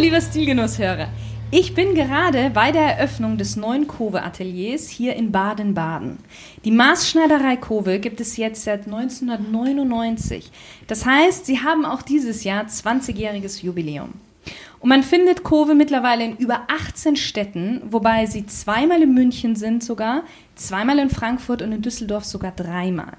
[0.00, 1.08] Lieber Stilgenusshörer.
[1.50, 6.16] Ich bin gerade bei der Eröffnung des neuen Kove Ateliers hier in Baden-Baden.
[6.64, 10.50] Die Maßschneiderei Kove gibt es jetzt seit 1999.
[10.86, 14.14] Das heißt, sie haben auch dieses Jahr 20-jähriges Jubiläum.
[14.78, 19.84] Und man findet Kove mittlerweile in über 18 Städten, wobei sie zweimal in München sind
[19.84, 20.22] sogar,
[20.54, 23.18] zweimal in Frankfurt und in Düsseldorf sogar dreimal.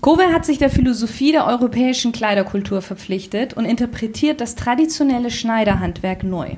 [0.00, 6.50] Kove hat sich der Philosophie der europäischen Kleiderkultur verpflichtet und interpretiert das traditionelle Schneiderhandwerk neu.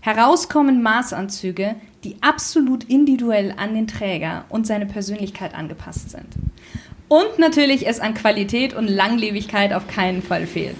[0.00, 6.28] Herauskommen Maßanzüge, die absolut individuell an den Träger und seine Persönlichkeit angepasst sind.
[7.08, 10.76] Und natürlich es an Qualität und Langlebigkeit auf keinen Fall fehlt.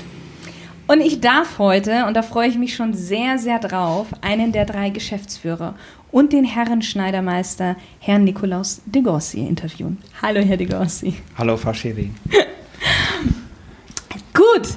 [0.87, 4.65] Und ich darf heute, und da freue ich mich schon sehr, sehr drauf, einen der
[4.65, 5.75] drei Geschäftsführer
[6.11, 9.99] und den Herren Schneidermeister, Herrn Nikolaus de Gorsi, interviewen.
[10.23, 11.15] Hallo, Herr de Gorsi.
[11.37, 12.11] Hallo, Frau Schiri.
[14.35, 14.69] Gut,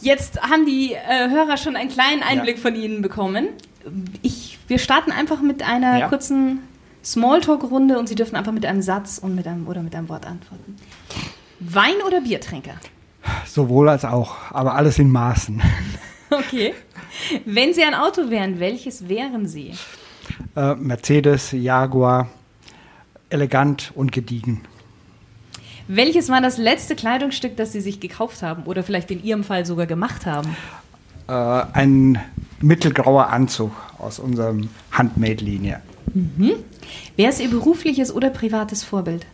[0.00, 2.62] jetzt haben die äh, Hörer schon einen kleinen Einblick ja.
[2.62, 3.48] von Ihnen bekommen.
[4.22, 6.08] Ich, wir starten einfach mit einer ja.
[6.08, 6.60] kurzen
[7.04, 10.26] Smalltalk-Runde und Sie dürfen einfach mit einem Satz und mit einem, oder mit einem Wort
[10.26, 10.76] antworten.
[11.60, 12.74] Wein- oder Biertrinker?
[13.46, 15.62] Sowohl als auch, aber alles in Maßen.
[16.32, 16.72] Okay.
[17.44, 19.74] Wenn Sie ein Auto wären, welches wären Sie?
[20.56, 22.28] Äh, Mercedes, Jaguar,
[23.30, 24.62] elegant und gediegen.
[25.88, 29.66] Welches war das letzte Kleidungsstück, das Sie sich gekauft haben oder vielleicht in Ihrem Fall
[29.66, 30.56] sogar gemacht haben?
[31.28, 32.20] Äh, ein
[32.60, 35.80] mittelgrauer Anzug aus unserem Handmade-Linie.
[36.14, 36.52] Mhm.
[37.16, 39.26] Wer ist Ihr berufliches oder privates Vorbild?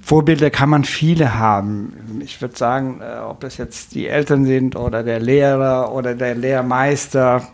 [0.00, 2.20] Vorbilder kann man viele haben.
[2.20, 6.36] Ich würde sagen, äh, ob es jetzt die Eltern sind oder der Lehrer oder der
[6.36, 7.48] Lehrmeister.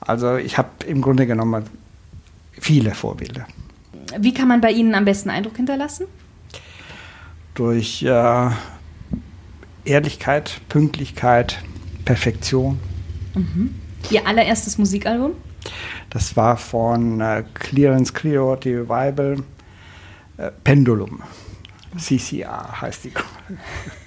[0.00, 1.64] Also ich habe im Grunde genommen
[2.52, 3.46] viele Vorbilder.
[4.18, 6.06] Wie kann man bei Ihnen am besten Eindruck hinterlassen?
[7.54, 8.50] Durch äh,
[9.84, 11.58] Ehrlichkeit, Pünktlichkeit,
[12.04, 12.78] Perfektion.
[13.34, 13.74] Mhm.
[14.10, 15.32] Ihr allererstes Musikalbum?
[16.10, 19.42] Das war von äh, Clearance Clearwater Revival,
[20.36, 21.22] äh, Pendulum.
[21.96, 23.12] CCR heißt die.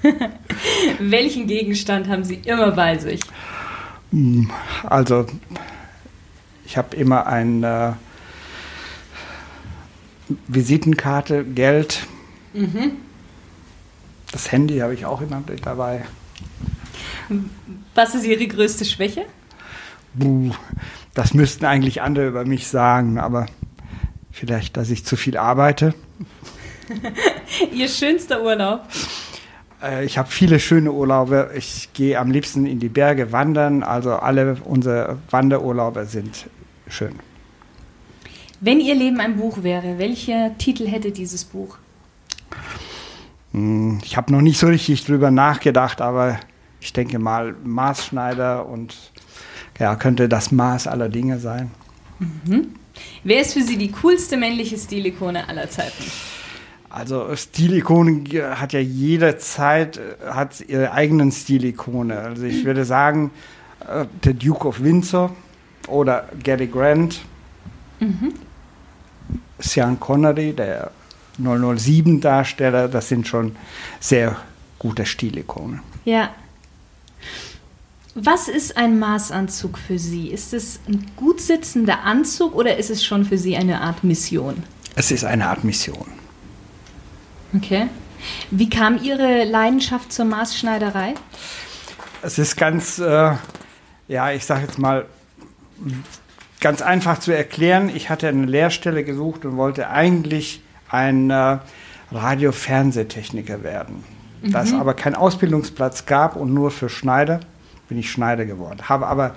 [0.99, 3.21] Welchen Gegenstand haben Sie immer bei sich?
[4.11, 4.49] Hm,
[4.83, 5.25] also,
[6.71, 7.97] ich habe immer eine
[10.47, 12.07] Visitenkarte, Geld.
[12.53, 12.93] Mhm.
[14.31, 16.05] Das Handy habe ich auch immer dabei.
[17.93, 19.25] Was ist Ihre größte Schwäche?
[21.13, 23.47] Das müssten eigentlich andere über mich sagen, aber
[24.31, 25.93] vielleicht, dass ich zu viel arbeite.
[27.73, 28.85] Ihr schönster Urlaub?
[29.83, 31.51] Äh, ich habe viele schöne Urlaube.
[31.53, 33.83] Ich gehe am liebsten in die Berge wandern.
[33.83, 36.47] Also alle unsere Wanderurlaube sind
[36.91, 37.15] schön.
[38.59, 41.77] Wenn Ihr Leben ein Buch wäre, welcher Titel hätte dieses Buch?
[43.53, 46.39] Hm, ich habe noch nicht so richtig drüber nachgedacht, aber
[46.79, 48.95] ich denke mal Maßschneider und
[49.79, 51.71] ja, könnte das Maß aller Dinge sein.
[52.19, 52.75] Mhm.
[53.23, 56.03] Wer ist für Sie die coolste männliche Stilikone aller Zeiten?
[56.89, 62.19] Also Stilikonen hat ja jede Zeit äh, hat ihre eigenen Stilikone.
[62.19, 63.31] Also ich würde sagen,
[63.87, 65.33] äh, der Duke of Windsor
[65.87, 67.21] oder Gary Grant,
[67.99, 68.33] mhm.
[69.59, 70.91] Sean Connery, der
[71.39, 73.55] 007-Darsteller, das sind schon
[73.99, 74.37] sehr
[74.79, 75.79] gute Stilikone.
[76.05, 76.31] Ja.
[78.13, 80.27] Was ist ein Maßanzug für Sie?
[80.27, 84.63] Ist es ein gut sitzender Anzug oder ist es schon für Sie eine Art Mission?
[84.95, 86.07] Es ist eine Art Mission.
[87.55, 87.87] Okay.
[88.49, 91.13] Wie kam Ihre Leidenschaft zur Maßschneiderei?
[92.21, 93.35] Es ist ganz, äh,
[94.07, 95.05] ja, ich sage jetzt mal,
[96.59, 97.89] ganz einfach zu erklären.
[97.93, 101.57] Ich hatte eine Lehrstelle gesucht und wollte eigentlich ein äh,
[102.11, 104.03] Radio-Fernsehtechniker werden.
[104.41, 104.51] Mhm.
[104.51, 107.39] Da es aber keinen Ausbildungsplatz gab und nur für Schneider,
[107.89, 108.89] bin ich Schneider geworden.
[108.89, 109.35] Habe aber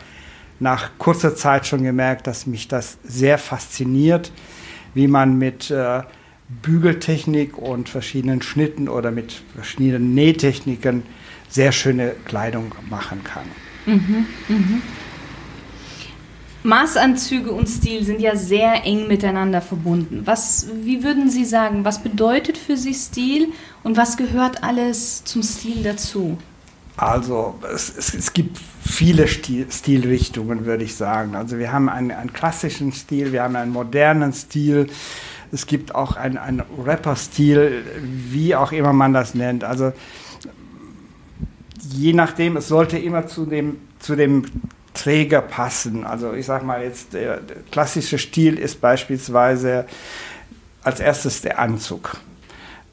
[0.60, 4.32] nach kurzer Zeit schon gemerkt, dass mich das sehr fasziniert,
[4.94, 6.02] wie man mit äh,
[6.62, 11.02] Bügeltechnik und verschiedenen Schnitten oder mit verschiedenen Nähtechniken
[11.48, 13.44] sehr schöne Kleidung machen kann.
[13.86, 14.56] Mhm, mh.
[16.64, 20.22] Maßanzüge und Stil sind ja sehr eng miteinander verbunden.
[20.24, 23.48] Was, wie würden Sie sagen, was bedeutet für Sie Stil
[23.82, 26.38] und was gehört alles zum Stil dazu?
[26.96, 31.34] Also es, es, es gibt viele Stil, Stilrichtungen, würde ich sagen.
[31.34, 34.86] Also wir haben einen, einen, klassischen Stil, wir haben einen modernen Stil,
[35.52, 37.84] es gibt auch einen, einen Rapper-Stil,
[38.30, 39.64] wie auch immer man das nennt.
[39.64, 39.92] Also
[41.90, 44.46] je nachdem, es sollte immer zu dem, zu dem
[44.94, 46.04] Träger passen.
[46.04, 49.84] Also ich sage mal jetzt, der, klassische Stil ist beispielsweise
[50.82, 52.16] als erstes der Anzug.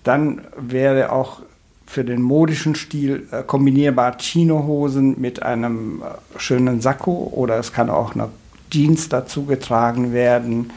[0.04, 1.42] Dann wäre auch
[1.86, 7.90] für den modischen Stil äh, kombinierbar Chinohosen mit einem äh, schönen Sakko oder es kann
[7.90, 8.30] auch noch
[8.72, 10.72] Jeans dazu getragen werden.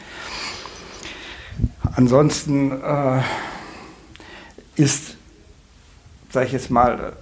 [1.95, 3.21] Ansonsten äh,
[4.75, 5.17] ist,
[6.31, 7.13] sage ich jetzt mal,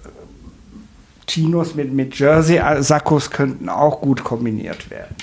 [1.27, 5.15] Chinos mit, mit Jersey-Sakkos könnten auch gut kombiniert werden.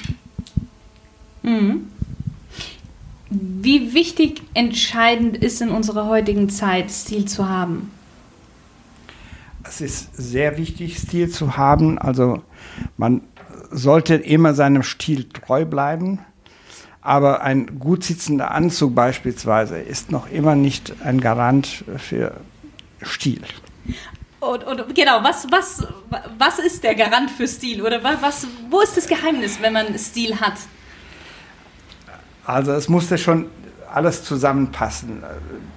[1.43, 1.88] Mhm.
[3.31, 7.91] Wie wichtig, entscheidend ist in unserer heutigen Zeit, Stil zu haben?
[9.62, 11.99] Es ist sehr wichtig, Stil zu haben.
[11.99, 12.43] Also
[12.97, 13.23] man
[13.70, 16.19] sollte immer seinem Stil treu bleiben.
[17.02, 22.32] Aber ein gut sitzender Anzug beispielsweise ist noch immer nicht ein Garant für
[23.00, 23.43] Stil.
[24.41, 25.87] Und, und, genau, was, was,
[26.39, 27.83] was ist der Garant für Stil?
[27.83, 30.55] Oder was, wo ist das Geheimnis, wenn man Stil hat?
[32.45, 33.51] Also es musste schon
[33.93, 35.23] alles zusammenpassen.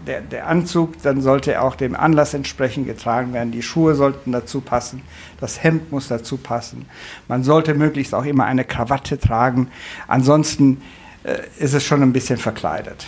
[0.07, 3.51] Der, der Anzug, dann sollte auch dem Anlass entsprechend getragen werden.
[3.51, 5.01] Die Schuhe sollten dazu passen.
[5.39, 6.85] Das Hemd muss dazu passen.
[7.27, 9.69] Man sollte möglichst auch immer eine Krawatte tragen.
[10.07, 10.81] Ansonsten
[11.23, 13.05] äh, ist es schon ein bisschen verkleidet.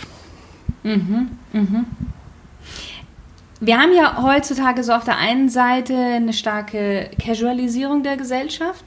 [0.82, 1.86] Mhm, mhm.
[3.60, 8.84] Wir haben ja heutzutage so auf der einen Seite eine starke Casualisierung der Gesellschaft.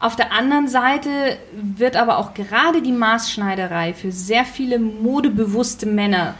[0.00, 6.34] Auf der anderen Seite wird aber auch gerade die Maßschneiderei für sehr viele modebewusste Männer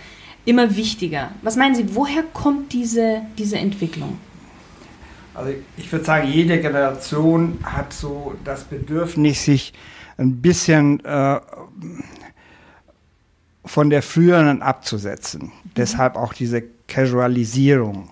[0.45, 1.31] immer wichtiger.
[1.43, 4.19] Was meinen Sie, woher kommt diese, diese Entwicklung?
[5.33, 9.73] Also ich würde sagen, jede Generation hat so das Bedürfnis, sich
[10.19, 11.41] ein bisschen äh,
[13.65, 15.45] von der früheren abzusetzen.
[15.45, 15.71] Mhm.
[15.77, 18.11] Deshalb auch diese Casualisierung.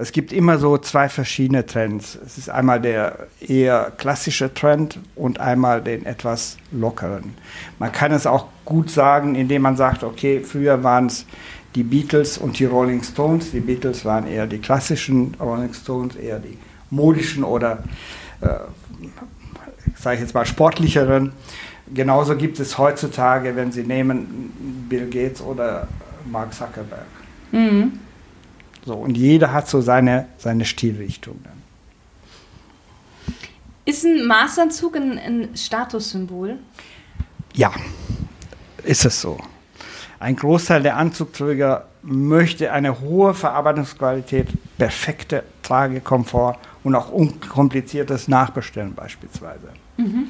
[0.00, 2.16] Es gibt immer so zwei verschiedene Trends.
[2.24, 7.34] Es ist einmal der eher klassische Trend und einmal den etwas lockeren.
[7.80, 11.26] Man kann es auch gut sagen, indem man sagt, okay, früher waren es
[11.74, 13.50] die Beatles und die Rolling Stones.
[13.50, 16.58] Die Beatles waren eher die klassischen, Rolling Stones eher die
[16.90, 17.82] modischen oder,
[18.40, 18.46] äh,
[19.96, 21.32] sage ich jetzt mal, sportlicheren.
[21.92, 25.88] Genauso gibt es heutzutage, wenn Sie nehmen, Bill Gates oder
[26.30, 27.06] Mark Zuckerberg.
[27.52, 27.98] Mhm.
[28.84, 31.40] So, und jeder hat so seine, seine Stilrichtung.
[33.84, 36.58] Ist ein Maßanzug ein, ein Statussymbol?
[37.54, 37.72] Ja,
[38.84, 39.38] ist es so.
[40.20, 49.68] Ein Großteil der Anzugträger möchte eine hohe Verarbeitungsqualität, perfekte Tragekomfort und auch unkompliziertes Nachbestellen beispielsweise.
[49.96, 50.28] Mhm.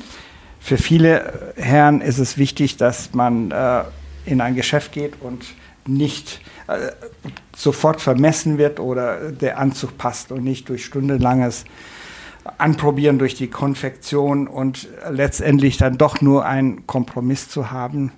[0.69, 3.85] Für viele Herren ist es wichtig, dass man äh,
[4.26, 5.47] in ein Geschäft geht und
[5.87, 6.91] nicht äh,
[7.56, 11.65] sofort vermessen wird oder der Anzug passt und nicht durch stundenlanges
[12.59, 18.12] Anprobieren durch die Konfektion und letztendlich dann doch nur einen Kompromiss zu haben,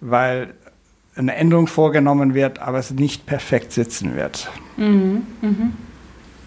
[0.00, 0.54] weil
[1.16, 4.48] eine Änderung vorgenommen wird, aber es nicht perfekt sitzen wird.
[4.76, 5.72] Mhm, mhm,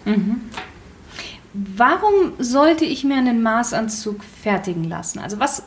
[0.05, 0.41] mhm.
[1.53, 5.19] Warum sollte ich mir einen Maßanzug fertigen lassen?
[5.19, 5.63] Also was,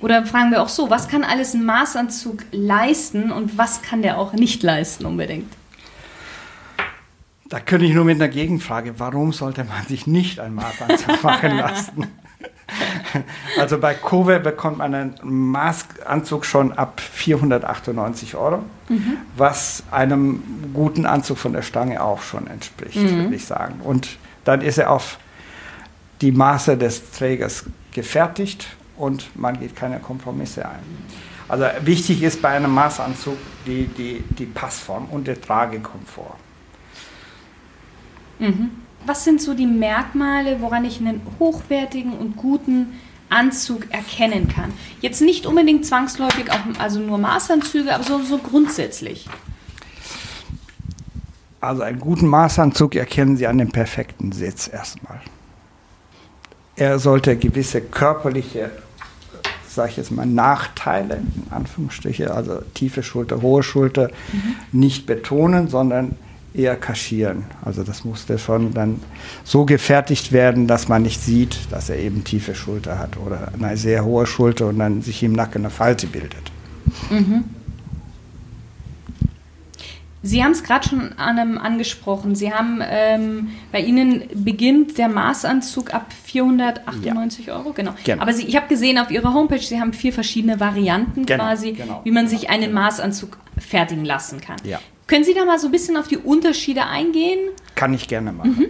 [0.00, 4.18] oder fragen wir auch so, was kann alles ein Maßanzug leisten und was kann der
[4.18, 5.50] auch nicht leisten unbedingt?
[7.48, 11.56] Da könnte ich nur mit einer Gegenfrage, warum sollte man sich nicht einen Maßanzug machen
[11.56, 12.06] lassen?
[13.58, 19.18] Also bei Kowe bekommt man einen Maßanzug schon ab 498 Euro, mhm.
[19.36, 20.42] was einem
[20.74, 23.24] guten Anzug von der Stange auch schon entspricht, mhm.
[23.24, 23.80] würde ich sagen.
[23.82, 25.18] Und dann ist er auf
[26.24, 28.66] die Maße des Trägers gefertigt
[28.96, 30.80] und man geht keine Kompromisse ein.
[31.48, 36.36] Also wichtig ist bei einem Maßanzug die, die, die Passform und der Tragekomfort.
[38.38, 38.70] Mhm.
[39.04, 44.72] Was sind so die Merkmale, woran ich einen hochwertigen und guten Anzug erkennen kann?
[45.02, 49.28] Jetzt nicht unbedingt zwangsläufig, auch, also nur Maßanzüge, aber so, so grundsätzlich.
[51.60, 55.20] Also einen guten Maßanzug erkennen Sie an dem perfekten Sitz erstmal.
[56.76, 58.70] Er sollte gewisse körperliche,
[59.68, 64.56] sage ich jetzt mal, Nachteile, in Anführungsstriche, also tiefe Schulter, hohe Schulter, mhm.
[64.72, 66.16] nicht betonen, sondern
[66.54, 67.44] eher kaschieren.
[67.64, 69.00] Also das musste schon dann
[69.42, 73.76] so gefertigt werden, dass man nicht sieht, dass er eben tiefe Schulter hat oder eine
[73.76, 76.52] sehr hohe Schulter und dann sich im Nacken eine Falte bildet.
[77.10, 77.44] Mhm.
[80.24, 82.34] Sie haben es gerade schon an, angesprochen.
[82.34, 87.56] Sie haben ähm, bei Ihnen beginnt der Maßanzug ab 498 ja.
[87.56, 87.94] Euro, genau.
[88.02, 88.22] genau.
[88.22, 91.72] Aber Sie, ich habe gesehen auf Ihrer Homepage, Sie haben vier verschiedene Varianten genau, quasi,
[91.72, 94.56] genau, wie man sich einen Maßanzug fertigen lassen kann.
[94.64, 94.80] Ja.
[95.06, 97.50] Können Sie da mal so ein bisschen auf die Unterschiede eingehen?
[97.74, 98.56] Kann ich gerne machen.
[98.58, 98.66] Mhm.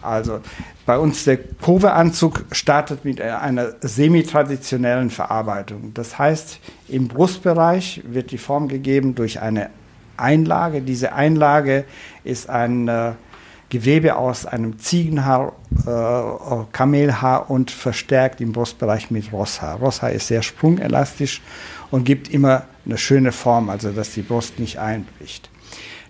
[0.00, 0.40] Also
[0.86, 5.92] bei uns der Kove-Anzug startet mit einer semi-traditionellen Verarbeitung.
[5.94, 9.70] Das heißt, im Brustbereich wird die Form gegeben durch eine
[10.16, 10.80] Einlage.
[10.80, 11.84] Diese Einlage
[12.24, 13.12] ist ein äh,
[13.70, 15.52] Gewebe aus einem Ziegenhaar,
[15.86, 19.78] äh, Kamelhaar und verstärkt im Brustbereich mit Rosshaar.
[19.78, 21.42] Rosshaar ist sehr sprungelastisch
[21.90, 25.50] und gibt immer eine schöne Form, also dass die Brust nicht einbricht.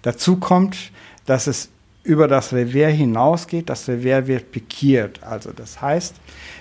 [0.02, 0.76] Dazu kommt,
[1.26, 1.70] dass es
[2.02, 3.70] über das Revier hinausgeht.
[3.70, 5.22] Das Revier wird pikiert.
[5.22, 6.14] Also das heißt,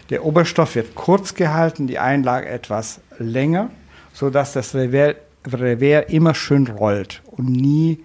[0.10, 3.70] der Oberstoff wird kurz gehalten, die Einlage etwas länger,
[4.14, 5.18] sodass das Revier
[5.52, 8.04] Revers immer schön rollt und nie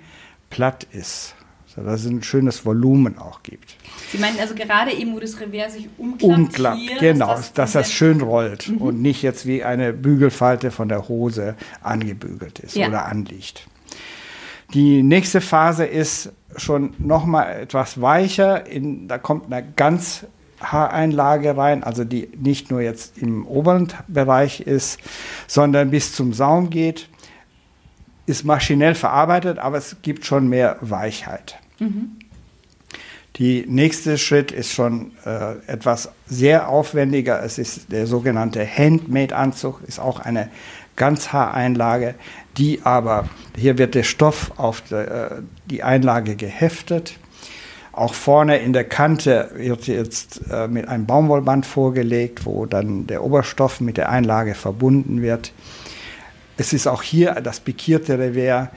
[0.51, 1.35] platt ist.
[1.67, 3.77] So, dass es ein schönes Volumen auch gibt.
[4.11, 6.23] Sie meinen also gerade eben, wo das Revers sich umklappt?
[6.23, 8.79] Umklappt, genau, das dass das schön rollt mhm.
[8.79, 12.89] und nicht jetzt wie eine Bügelfalte von der Hose angebügelt ist ja.
[12.89, 13.67] oder anliegt.
[14.75, 18.67] Die nächste Phase ist schon noch mal etwas weicher.
[18.67, 20.27] In, da kommt eine ganz
[20.61, 24.99] Haareinlage rein, also die nicht nur jetzt im oberen Bereich ist,
[25.47, 27.09] sondern bis zum Saum geht
[28.29, 31.59] ist maschinell verarbeitet, aber es gibt schon mehr Weichheit.
[31.79, 32.19] Mhm.
[33.37, 37.43] Die nächste Schritt ist schon äh, etwas sehr aufwendiger.
[37.43, 40.49] Es ist der sogenannte Handmade-Anzug, ist auch eine
[40.97, 42.17] Ganzhaareinlage,
[42.57, 45.31] die aber, hier wird der Stoff auf die, äh,
[45.67, 47.17] die Einlage geheftet.
[47.93, 53.23] Auch vorne in der Kante wird jetzt äh, mit einem Baumwollband vorgelegt, wo dann der
[53.23, 55.53] Oberstoff mit der Einlage verbunden wird.
[56.59, 58.71] Es ist auch hier das pikierte Revier.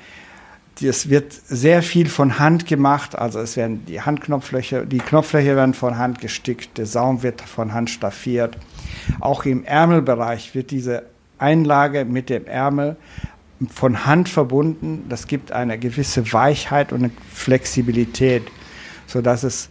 [0.82, 5.74] Es wird sehr viel von Hand gemacht, also es werden die Handknopflöcher, die Knopflöcher werden
[5.74, 8.58] von Hand gestickt, der Saum wird von Hand staffiert.
[9.20, 11.04] Auch im Ärmelbereich wird diese
[11.38, 12.96] Einlage mit dem Ärmel
[13.72, 15.06] von Hand verbunden.
[15.10, 18.44] Das gibt eine gewisse Weichheit und eine Flexibilität,
[19.08, 19.70] sodass es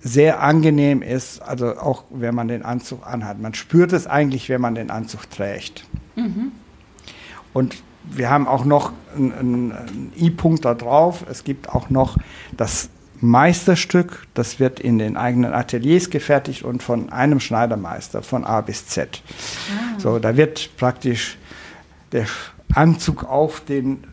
[0.00, 3.38] sehr angenehm ist, also auch wenn man den Anzug anhat.
[3.38, 5.84] Man spürt es eigentlich, wenn man den Anzug trägt.
[6.16, 6.52] Mhm.
[7.52, 11.24] Und wir haben auch noch einen I-Punkt da drauf.
[11.30, 12.16] Es gibt auch noch
[12.56, 12.88] das
[13.20, 18.86] Meisterstück, das wird in den eigenen Ateliers gefertigt und von einem Schneidermeister von A bis
[18.86, 19.22] Z.
[19.70, 20.00] Ah.
[20.00, 21.36] So, da wird praktisch
[22.12, 22.26] der
[22.74, 24.04] Anzug auf den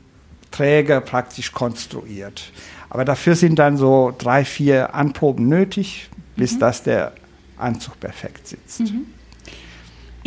[0.51, 2.51] Träger praktisch konstruiert.
[2.89, 6.60] Aber dafür sind dann so drei, vier Anproben nötig, bis mhm.
[6.60, 7.13] dass der
[7.58, 8.82] Anzug perfekt sitzt.
[8.82, 9.06] Mhm.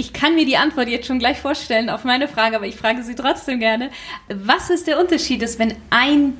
[0.01, 3.03] Ich kann mir die Antwort jetzt schon gleich vorstellen auf meine Frage, aber ich frage
[3.03, 3.91] Sie trotzdem gerne.
[4.29, 6.39] Was ist der Unterschied, dass wenn ein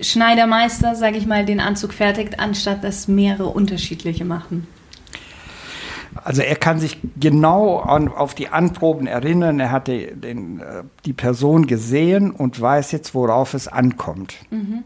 [0.00, 4.68] Schneidermeister, sage ich mal, den Anzug fertigt, anstatt dass mehrere unterschiedliche machen?
[6.22, 9.58] Also er kann sich genau an, auf die Anproben erinnern.
[9.58, 14.36] Er hat die, den, äh, die Person gesehen und weiß jetzt, worauf es ankommt.
[14.50, 14.84] Mhm.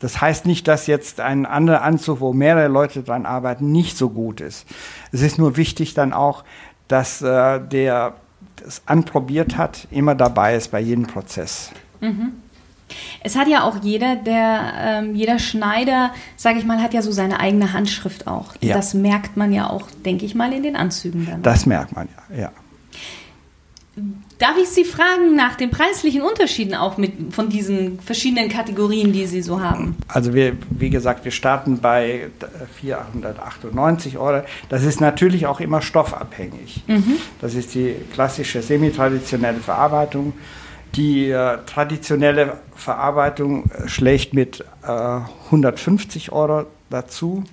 [0.00, 4.10] Das heißt nicht, dass jetzt ein anderer Anzug, wo mehrere Leute dran arbeiten, nicht so
[4.10, 4.66] gut ist.
[5.12, 6.42] Es ist nur wichtig dann auch,
[6.88, 8.14] dass äh, der
[8.56, 11.70] das anprobiert hat, immer dabei ist bei jedem Prozess.
[12.00, 12.32] Mhm.
[13.22, 17.12] Es hat ja auch jeder, der, ähm, jeder Schneider, sage ich mal, hat ja so
[17.12, 18.54] seine eigene Handschrift auch.
[18.60, 18.74] Ja.
[18.74, 21.42] Das merkt man ja auch, denke ich mal, in den Anzügen dann.
[21.42, 22.52] Das merkt man ja, ja.
[24.38, 29.26] Darf ich Sie fragen nach den preislichen Unterschieden auch mit, von diesen verschiedenen Kategorien, die
[29.26, 29.96] Sie so haben?
[30.08, 32.28] Also wir, wie gesagt, wir starten bei
[32.80, 34.42] 498 Euro.
[34.68, 36.82] Das ist natürlich auch immer stoffabhängig.
[36.88, 37.18] Mhm.
[37.40, 40.32] Das ist die klassische semi-traditionelle Verarbeitung.
[40.96, 47.44] Die äh, traditionelle Verarbeitung schlägt mit äh, 150 Euro dazu.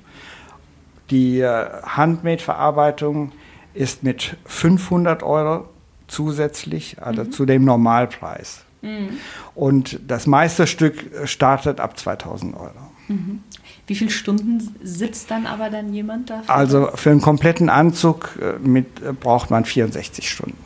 [1.11, 3.31] Die äh, Handmade-Verarbeitung
[3.73, 5.67] ist mit 500 Euro
[6.11, 7.31] zusätzlich, also mhm.
[7.31, 8.61] zu dem Normalpreis.
[8.81, 9.17] Mhm.
[9.55, 12.71] Und das Meisterstück startet ab 2000 Euro.
[13.07, 13.43] Mhm.
[13.87, 16.43] Wie viele Stunden sitzt dann aber dann jemand da?
[16.47, 20.57] Also für einen kompletten Anzug äh, mit, braucht man 64 Stunden.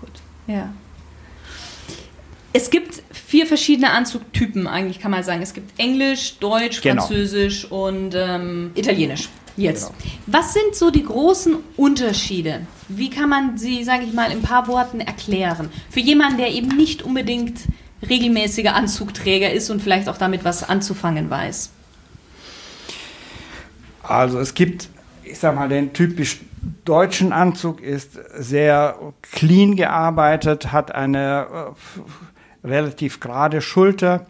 [0.00, 0.10] Gut,
[0.46, 0.68] ja.
[2.52, 3.02] Es gibt
[3.34, 5.42] vier verschiedene Anzugtypen, eigentlich kann man sagen.
[5.42, 7.02] Es gibt Englisch, Deutsch, genau.
[7.02, 9.28] Französisch und ähm, Italienisch.
[9.56, 9.88] Jetzt.
[9.88, 9.98] Genau.
[10.28, 12.60] Was sind so die großen Unterschiede?
[12.86, 15.68] Wie kann man sie, sage ich mal, in ein paar Worten erklären?
[15.90, 17.58] Für jemanden, der eben nicht unbedingt
[18.08, 21.70] regelmäßiger Anzugträger ist und vielleicht auch damit was anzufangen weiß.
[24.04, 24.88] Also es gibt,
[25.24, 26.38] ich sag mal, den typisch
[26.84, 32.00] deutschen Anzug ist sehr clean gearbeitet, hat eine äh,
[32.64, 34.26] relativ gerade Schulter.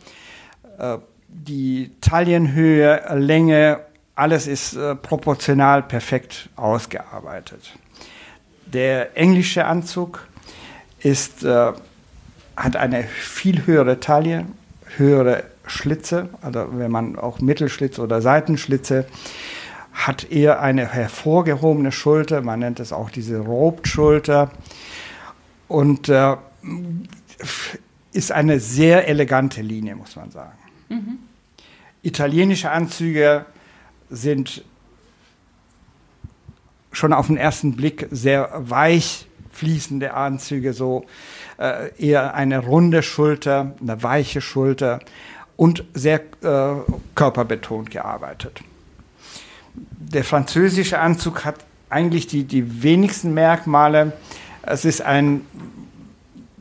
[0.79, 0.99] Äh,
[1.29, 3.81] die Taillenhöhe, Länge,
[4.15, 7.73] alles ist äh, proportional perfekt ausgearbeitet.
[8.67, 10.27] Der englische Anzug
[11.01, 11.73] ist, äh,
[12.57, 14.47] hat eine viel höhere Taille,
[14.97, 19.07] höhere Schlitze, also wenn man auch Mittelschlitze oder Seitenschlitze,
[19.93, 24.51] hat eher eine hervorgehobene Schulter, man nennt es auch diese Robed-Schulter
[25.69, 26.37] und äh,
[28.15, 30.59] ist eine sehr elegante Linie, muss man sagen.
[30.89, 31.19] Mhm.
[32.03, 33.45] Italienische Anzüge
[34.09, 34.65] sind
[36.93, 41.07] schon auf den ersten Blick sehr weich fließende Anzüge, so
[41.59, 45.01] äh, eher eine runde Schulter, eine weiche Schulter
[45.57, 46.75] und sehr äh,
[47.15, 48.61] körperbetont gearbeitet.
[49.75, 54.13] Der französische Anzug hat eigentlich die, die wenigsten Merkmale.
[54.63, 55.43] Es ist ein,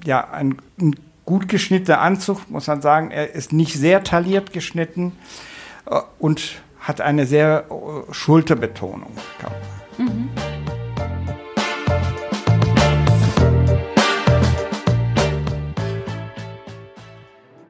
[0.04, 0.96] ja, ein, ein
[1.26, 3.12] gut geschnittener Anzug, muss man sagen.
[3.12, 5.14] Er ist nicht sehr tailliert geschnitten
[5.86, 9.12] äh, und hat eine sehr äh, Schulterbetonung.
[9.98, 10.30] Mhm.